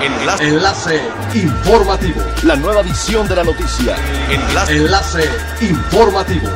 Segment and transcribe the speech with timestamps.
[0.00, 0.44] Enlace.
[0.44, 1.00] Enlace
[1.34, 2.22] informativo.
[2.44, 3.96] La nueva edición de la noticia.
[4.30, 4.76] Enlace.
[4.76, 5.24] Enlace
[5.60, 6.48] informativo.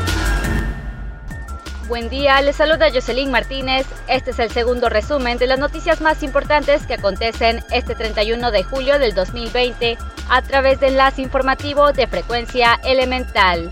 [1.88, 3.86] Buen día, les saluda Jocelyn Martínez.
[4.06, 8.62] Este es el segundo resumen de las noticias más importantes que acontecen este 31 de
[8.62, 9.98] julio del 2020
[10.28, 13.70] a través de enlace informativo de frecuencia elemental.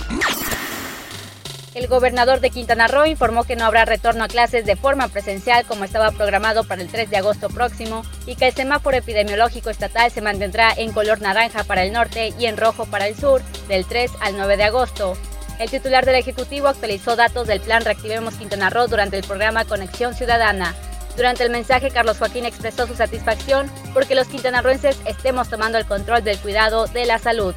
[1.73, 5.65] El gobernador de Quintana Roo informó que no habrá retorno a clases de forma presencial
[5.67, 10.11] como estaba programado para el 3 de agosto próximo y que el semáforo epidemiológico estatal
[10.11, 13.87] se mantendrá en color naranja para el norte y en rojo para el sur del
[13.87, 15.17] 3 al 9 de agosto.
[15.61, 20.15] El titular del Ejecutivo actualizó datos del plan Reactivemos Quintana Roo durante el programa Conexión
[20.15, 20.75] Ciudadana.
[21.17, 26.25] Durante el mensaje, Carlos Joaquín expresó su satisfacción porque los quintanarroenses estemos tomando el control
[26.25, 27.55] del cuidado de la salud.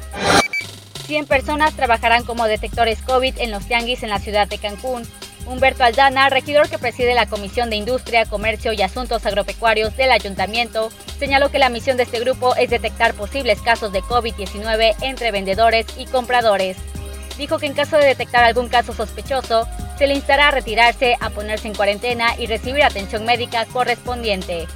[1.04, 5.06] 100 personas trabajarán como detectores COVID en los tianguis en la ciudad de Cancún.
[5.46, 10.90] Humberto Aldana, regidor que preside la Comisión de Industria, Comercio y Asuntos Agropecuarios del Ayuntamiento,
[11.18, 15.86] señaló que la misión de este grupo es detectar posibles casos de COVID-19 entre vendedores
[15.98, 16.78] y compradores.
[17.36, 21.30] Dijo que en caso de detectar algún caso sospechoso, se le instará a retirarse, a
[21.30, 24.66] ponerse en cuarentena y recibir atención médica correspondiente.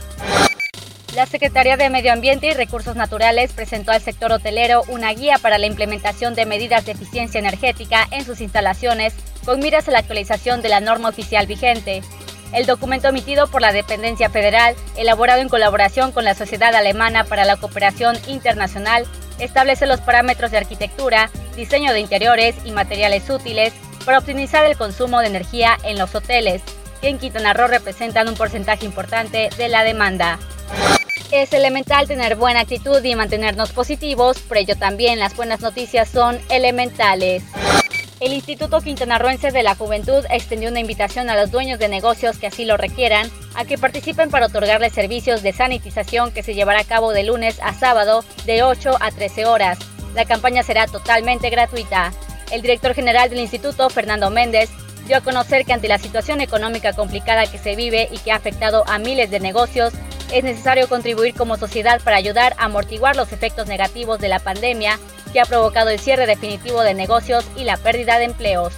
[1.19, 5.58] La Secretaría de Medio Ambiente y Recursos Naturales presentó al sector hotelero una guía para
[5.58, 10.62] la implementación de medidas de eficiencia energética en sus instalaciones con miras a la actualización
[10.62, 12.02] de la norma oficial vigente.
[12.52, 17.44] El documento emitido por la dependencia federal, elaborado en colaboración con la Sociedad Alemana para
[17.44, 19.05] la Cooperación Internacional,
[19.41, 23.72] establece los parámetros de arquitectura, diseño de interiores y materiales útiles
[24.05, 26.62] para optimizar el consumo de energía en los hoteles,
[27.00, 30.39] que en Quintana Roo representan un porcentaje importante de la demanda.
[31.30, 36.38] Es elemental tener buena actitud y mantenernos positivos, por ello también las buenas noticias son
[36.48, 37.42] elementales.
[38.18, 42.46] El Instituto Quintanarroense de la Juventud extendió una invitación a los dueños de negocios que
[42.46, 46.84] así lo requieran a que participen para otorgarles servicios de sanitización que se llevará a
[46.84, 49.78] cabo de lunes a sábado de 8 a 13 horas.
[50.14, 52.10] La campaña será totalmente gratuita.
[52.50, 54.70] El director general del instituto, Fernando Méndez,
[55.06, 58.36] dio a conocer que ante la situación económica complicada que se vive y que ha
[58.36, 59.92] afectado a miles de negocios,
[60.33, 64.98] es necesario contribuir como sociedad para ayudar a amortiguar los efectos negativos de la pandemia
[65.33, 68.72] que ha provocado el cierre definitivo de negocios y la pérdida de empleos.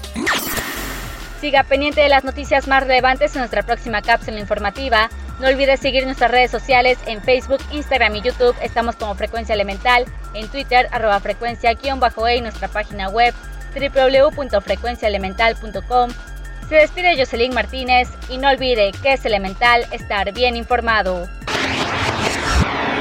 [1.40, 5.08] Siga pendiente de las noticias más relevantes en nuestra próxima cápsula informativa.
[5.40, 8.54] No olvide seguir nuestras redes sociales en Facebook, Instagram y YouTube.
[8.60, 11.78] Estamos como Frecuencia Elemental, en Twitter, arroba frecuencia-e
[12.36, 13.34] y nuestra página web
[13.74, 16.10] www.frecuenciaelemental.com
[16.70, 21.28] se despide Jocelyn Martínez y no olvide que es elemental estar bien informado.